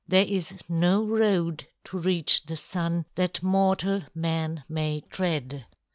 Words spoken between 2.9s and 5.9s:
that mortal man may tread.